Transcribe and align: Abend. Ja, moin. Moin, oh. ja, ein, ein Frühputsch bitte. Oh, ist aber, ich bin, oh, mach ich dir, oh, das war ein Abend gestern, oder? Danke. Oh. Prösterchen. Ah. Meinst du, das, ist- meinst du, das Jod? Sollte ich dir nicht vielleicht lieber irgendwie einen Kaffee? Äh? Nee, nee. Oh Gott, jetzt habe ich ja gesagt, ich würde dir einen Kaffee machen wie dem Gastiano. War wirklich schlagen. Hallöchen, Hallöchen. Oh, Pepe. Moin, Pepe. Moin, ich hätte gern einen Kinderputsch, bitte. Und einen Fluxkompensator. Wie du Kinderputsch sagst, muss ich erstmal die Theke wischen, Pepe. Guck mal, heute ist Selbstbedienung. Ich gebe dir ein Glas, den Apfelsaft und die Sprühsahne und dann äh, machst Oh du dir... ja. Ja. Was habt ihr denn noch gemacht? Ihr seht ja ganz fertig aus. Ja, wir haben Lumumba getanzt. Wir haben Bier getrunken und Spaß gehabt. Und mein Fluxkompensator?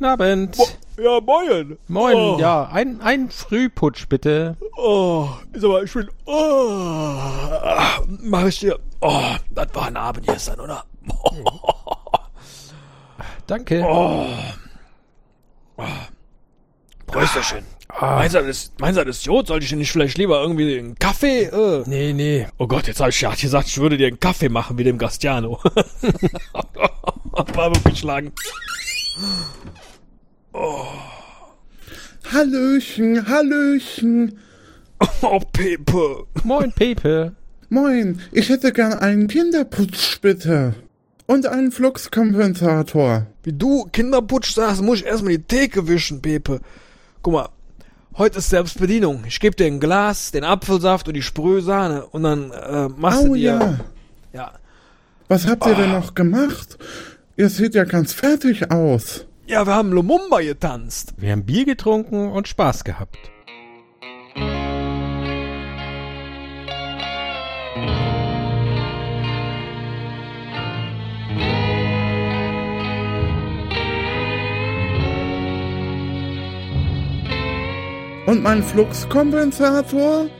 Abend. 0.00 0.56
Ja, 0.98 1.20
moin. 1.20 1.78
Moin, 1.88 2.16
oh. 2.16 2.38
ja, 2.40 2.68
ein, 2.72 3.00
ein 3.02 3.28
Frühputsch 3.30 4.08
bitte. 4.08 4.56
Oh, 4.76 5.28
ist 5.52 5.64
aber, 5.64 5.82
ich 5.82 5.92
bin, 5.92 6.08
oh, 6.24 7.16
mach 8.22 8.46
ich 8.46 8.60
dir, 8.60 8.78
oh, 9.02 9.20
das 9.50 9.74
war 9.74 9.88
ein 9.88 9.96
Abend 9.96 10.26
gestern, 10.26 10.60
oder? 10.60 10.84
Danke. 13.46 13.84
Oh. 13.86 14.26
Prösterchen. 17.06 17.64
Ah. 17.88 18.16
Meinst 18.16 18.34
du, 18.34 18.40
das, 18.40 18.48
ist- 18.48 18.80
meinst 18.80 18.98
du, 18.98 19.04
das 19.04 19.24
Jod? 19.24 19.46
Sollte 19.46 19.64
ich 19.64 19.70
dir 19.70 19.76
nicht 19.76 19.92
vielleicht 19.92 20.18
lieber 20.18 20.40
irgendwie 20.40 20.78
einen 20.78 20.98
Kaffee? 20.98 21.44
Äh? 21.44 21.84
Nee, 21.86 22.12
nee. 22.12 22.46
Oh 22.58 22.66
Gott, 22.66 22.88
jetzt 22.88 23.00
habe 23.00 23.10
ich 23.10 23.20
ja 23.20 23.32
gesagt, 23.32 23.68
ich 23.68 23.78
würde 23.78 23.96
dir 23.96 24.08
einen 24.08 24.20
Kaffee 24.20 24.48
machen 24.48 24.76
wie 24.76 24.84
dem 24.84 24.98
Gastiano. 24.98 25.60
War 28.04 28.16
wirklich 28.16 28.32
schlagen. 28.32 28.32
Hallöchen, 32.32 33.28
Hallöchen. 33.28 34.38
Oh, 35.22 35.40
Pepe. 35.52 36.26
Moin, 36.44 36.72
Pepe. 36.72 37.32
Moin, 37.68 38.20
ich 38.32 38.48
hätte 38.48 38.72
gern 38.72 38.94
einen 38.94 39.28
Kinderputsch, 39.28 40.20
bitte. 40.20 40.74
Und 41.26 41.46
einen 41.46 41.72
Fluxkompensator. 41.72 43.26
Wie 43.42 43.52
du 43.52 43.84
Kinderputsch 43.92 44.54
sagst, 44.54 44.82
muss 44.82 45.00
ich 45.00 45.06
erstmal 45.06 45.32
die 45.36 45.42
Theke 45.42 45.88
wischen, 45.88 46.22
Pepe. 46.22 46.60
Guck 47.22 47.32
mal, 47.32 47.48
heute 48.16 48.38
ist 48.38 48.50
Selbstbedienung. 48.50 49.24
Ich 49.26 49.40
gebe 49.40 49.56
dir 49.56 49.66
ein 49.66 49.80
Glas, 49.80 50.30
den 50.30 50.44
Apfelsaft 50.44 51.08
und 51.08 51.14
die 51.14 51.22
Sprühsahne 51.22 52.06
und 52.06 52.22
dann 52.22 52.52
äh, 52.52 52.88
machst 52.88 53.22
Oh 53.22 53.28
du 53.28 53.34
dir... 53.34 53.42
ja. 53.42 53.78
Ja. 54.32 54.52
Was 55.28 55.46
habt 55.46 55.66
ihr 55.66 55.74
denn 55.74 55.90
noch 55.90 56.14
gemacht? 56.14 56.78
Ihr 57.38 57.50
seht 57.50 57.74
ja 57.74 57.84
ganz 57.84 58.14
fertig 58.14 58.70
aus. 58.70 59.26
Ja, 59.46 59.66
wir 59.66 59.74
haben 59.74 59.92
Lumumba 59.92 60.40
getanzt. 60.40 61.12
Wir 61.18 61.32
haben 61.32 61.44
Bier 61.44 61.66
getrunken 61.66 62.30
und 62.30 62.48
Spaß 62.48 62.82
gehabt. 62.84 63.18
Und 78.26 78.42
mein 78.42 78.62
Fluxkompensator? 78.62 80.30